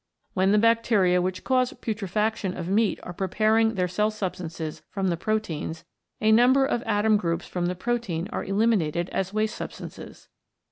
When 0.33 0.51
the 0.51 0.57
bacteria 0.57 1.21
which 1.21 1.43
cause 1.43 1.73
putrefaction 1.73 2.57
of 2.57 2.67
meat 2.67 2.99
are 3.03 3.13
preparing 3.13 3.75
their 3.75 3.87
cell 3.87 4.09
substances 4.09 4.81
from 4.89 5.09
the 5.09 5.15
proteins, 5.15 5.85
a 6.19 6.31
number 6.31 6.65
of 6.65 6.81
atom 6.87 7.17
groups 7.17 7.45
from 7.45 7.67
protein 7.75 8.27
are 8.33 8.43
elimin 8.43 8.81
ated 8.81 9.09
as 9.09 9.31
waste 9.31 9.53
substances. 9.55 10.27